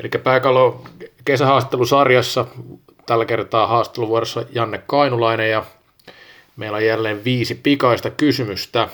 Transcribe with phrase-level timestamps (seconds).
[0.00, 0.84] Eli pääkallo
[1.24, 2.46] kesähaastattelusarjassa
[3.06, 5.64] tällä kertaa haastatteluvuorossa Janne Kainulainen ja
[6.56, 8.88] meillä on jälleen viisi pikaista kysymystä.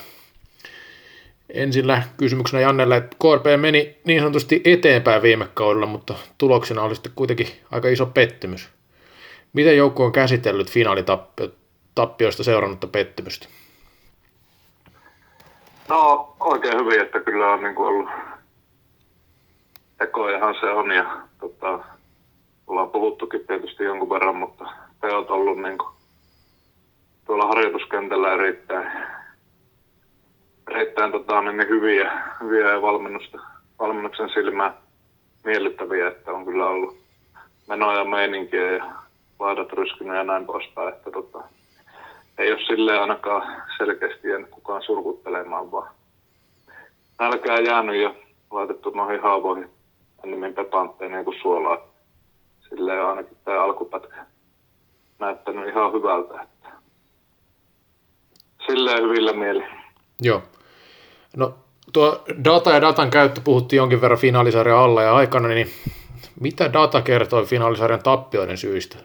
[1.51, 7.13] Ensinnä kysymyksenä Jannelle, että KRP meni niin sanotusti eteenpäin viime kaudella, mutta tuloksena oli sitten
[7.17, 8.69] kuitenkin aika iso pettymys.
[9.53, 13.49] Miten joukko on käsitellyt finaalitappioista seurannutta pettymystä?
[15.89, 18.09] No oikein hyvin, että kyllä on niin kuin ollut
[19.99, 21.85] tekojahan se on ja tota,
[22.67, 24.65] ollaan puhuttukin tietysti jonkun verran, mutta
[25.01, 25.95] teot ollut niin kuin,
[27.27, 28.93] tuolla harjoituskentällä erittäin,
[30.71, 33.39] erittäin tota, niin hyviä, hyviä ja valmennusta,
[33.79, 34.75] valmennuksen silmää
[35.45, 36.97] miellyttäviä, että on kyllä ollut
[37.69, 38.85] menoja meininkiä ja
[39.39, 41.45] laidat ryskynyt ja näin poispäin, että tota,
[42.39, 45.91] ei ole silleen ainakaan selkeästi jäänyt kukaan surkuttelemaan, vaan
[47.19, 48.15] nälkää jäänyt ja
[48.51, 49.71] laitettu noihin haavoihin
[50.25, 51.79] ennemmin pepantteja kuin suolaa.
[52.69, 54.27] Silleen ainakin tämä alkupätkä
[55.19, 56.43] näyttänyt ihan hyvältä.
[56.43, 56.69] Että
[58.67, 59.65] silleen hyvillä mieli.
[60.21, 60.43] Joo.
[61.37, 61.55] No
[61.93, 65.71] tuo data ja datan käyttö puhuttiin jonkin verran finaalisarjan alla ja aikana, niin
[66.41, 68.97] mitä data kertoi finaalisarjan tappioiden syistä,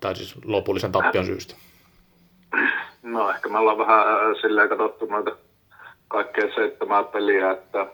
[0.00, 1.54] tai siis lopullisen tappion syystä?
[3.02, 5.36] No ehkä me ollaan vähän äh, silleen katsottu noita
[6.08, 7.86] kaikkea seitsemää peliä, että,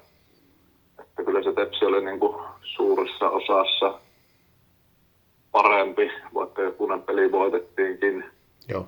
[1.15, 4.01] että kyllä se Tepsi oli niin kuin suuressa osassa
[5.53, 8.25] parempi, vaikka jokunen peli voitettiinkin.
[8.69, 8.87] Joo.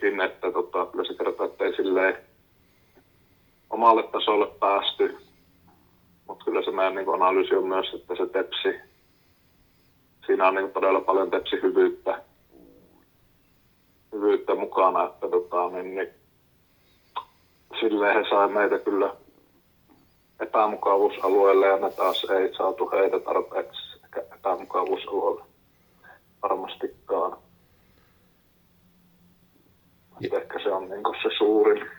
[0.00, 2.16] Sinne, että tota, kyllä se kertoo, että ei silleen
[3.70, 5.16] omalle tasolle päästy.
[6.28, 8.80] Mutta kyllä se meidän niin analyysi on myös, että se Tepsi,
[10.26, 12.22] siinä on niin todella paljon Tepsi hyvyyttä
[14.14, 16.08] hyvyyttä mukana, että tota, niin, niin,
[17.80, 19.14] silleen he sai meitä kyllä
[20.54, 24.00] epämukavuusalueelle ja me taas ei saatu heitä tarpeeksi
[24.34, 25.44] epämukavuusalueelle
[26.42, 27.38] varmastikaan.
[30.20, 30.38] Ja.
[30.38, 31.90] Ehkä se on niin se suurin,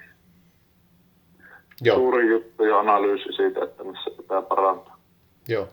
[1.82, 1.98] Joo.
[1.98, 4.98] suurin juttu ja analyysi siitä, että missä pitää parantaa.
[5.48, 5.68] Joo.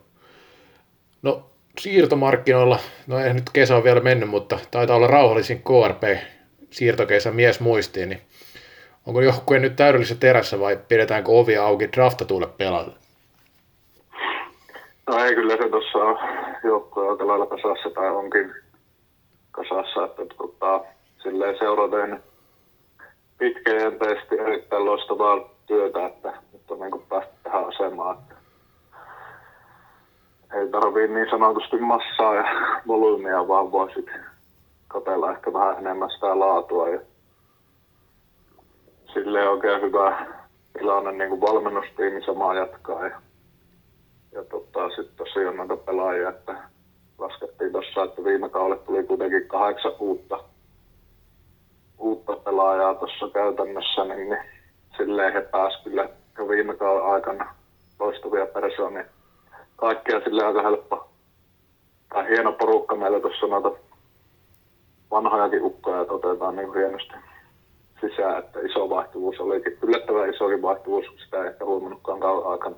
[1.22, 1.42] No
[1.78, 6.02] siirtomarkkinoilla, no ei nyt kesä on vielä mennyt, mutta taitaa olla rauhallisin KRP
[6.70, 8.22] siirtokesä mies muistiin, niin
[9.06, 12.96] onko joukkue nyt täydellisessä terässä vai pidetäänkö ovi auki draftatuille pelaajille?
[15.06, 16.18] No ei, kyllä se tuossa on
[16.64, 18.54] joukkue aika lailla kasassa tai onkin
[19.50, 20.80] kasassa, että tota,
[21.22, 22.20] silleen seura tehnyt
[23.38, 28.34] pitkäjänteisesti erittäin loistavaa työtä, että nyt on niin päästy tähän asemaan, että
[30.54, 32.44] ei tarvii niin sanotusti massaa ja
[32.88, 34.24] volyymia, vaan voi sitten
[34.88, 36.88] katella ehkä vähän enemmän sitä laatua.
[36.88, 37.00] Ja
[39.14, 40.26] silleen oikein hyvä
[40.78, 43.06] tilanne niin kuin valmennustiimi samaa jatkaa.
[43.06, 43.20] Ja,
[44.32, 46.54] ja tota, sitten tosiaan noita pelaajia, että
[47.18, 50.44] laskettiin tuossa, että viime kaudelle tuli kuitenkin kahdeksan uutta,
[51.98, 54.42] uutta pelaajaa tuossa käytännössä, niin, niin
[54.96, 56.08] silleen he pääsivät kyllä
[56.38, 57.54] jo viime kauden aikana
[58.00, 59.04] loistavia persoonia
[59.76, 61.08] kaikkea sille aika helppo.
[62.08, 63.72] Tai hieno porukka meillä tuossa noita
[65.10, 67.14] vanhojakin ukkoja, että otetaan niin hienosti
[68.02, 69.78] sisään, että iso vaihtuvuus olikin.
[69.82, 72.76] Yllättävän isokin vaihtuvuus, sitä ei ehkä huomannutkaan kauden aikana,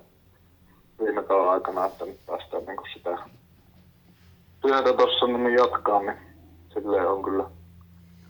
[1.03, 3.17] viime kauden aikana, että nyt päästään niin sitä
[4.61, 6.17] työtä tuossa niin jatkaa, niin
[6.73, 7.45] silleen on kyllä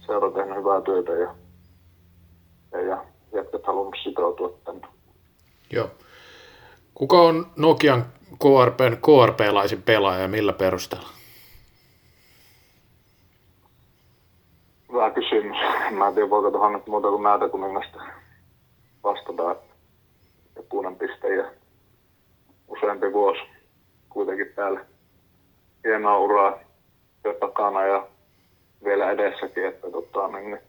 [0.05, 1.35] seura tehnyt hyvää työtä ja,
[2.71, 4.87] ja, ja jätkät halunnut sitoutua tänne.
[5.71, 5.89] Joo.
[6.93, 8.05] Kuka on Nokian
[8.39, 11.09] KRPn KRP-laisin pelaaja ja millä perusteella?
[14.95, 15.57] Hyvä kysymys.
[15.91, 18.03] Mä en tiedä, voiko tuohon nyt muuta kuin näitä kuningasta
[19.03, 19.51] vastata.
[19.51, 19.73] Että
[20.55, 21.45] jokunen piste ja
[22.67, 23.41] useampi vuosi
[24.09, 24.85] kuitenkin täällä
[25.83, 26.59] hienoa uraa
[27.23, 28.07] jo takana ja
[28.83, 30.59] vielä edessäkin, että tota, niin, niin,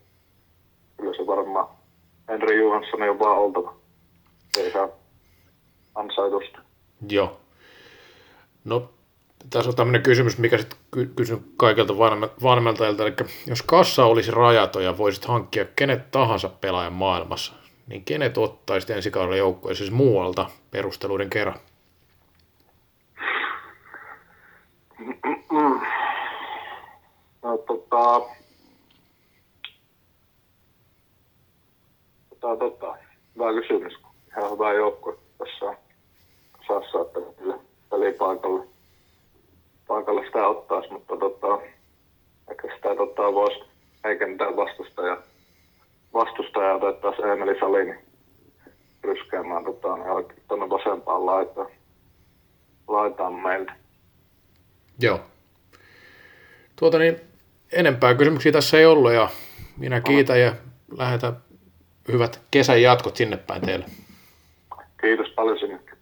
[0.97, 1.69] kyllä se varmaan
[2.29, 3.75] Henri Johansson on vaan oltava.
[4.59, 4.89] Ei saa
[5.95, 6.59] ansaitusta.
[7.09, 7.37] Joo.
[8.65, 8.91] No,
[9.51, 10.79] tässä on tämmöinen kysymys, mikä sitten
[11.17, 11.99] kysyn kaikilta
[12.43, 13.15] vanhemmaltajilta, eli
[13.47, 17.53] jos kassa olisi rajaton ja voisit hankkia kenet tahansa pelaajan maailmassa,
[17.87, 21.59] niin kenet ottaisit ensi kaudella joukkoja siis muualta perusteluiden kerran?
[27.43, 28.21] No, tota,
[32.41, 32.97] tota, tota,
[33.35, 33.93] hyvä kysymys.
[34.39, 35.77] Ihan hyvä joukkue tässä on
[36.59, 37.59] kasassa, että kyllä
[40.37, 41.59] sitä ottaisi, mutta tota,
[42.51, 43.61] ehkä sitä tota, voisi
[44.05, 45.19] heikentää vastustaja,
[46.13, 47.95] vastustaja otettaisiin Emeli Salini
[49.05, 51.69] ryskäämään tota, niin tuonne vasempaan laitaan,
[52.89, 53.73] laitaan meiltä.
[54.99, 55.21] Joo.
[56.77, 57.21] Tuota niin,
[57.73, 59.29] enempää kysymyksiä tässä ei ollut ja
[59.77, 60.53] minä kiitän ja
[60.97, 61.37] lähetän
[62.13, 63.85] hyvät kesän jatkot sinne päin teille.
[65.01, 65.96] Kiitos paljon sinne.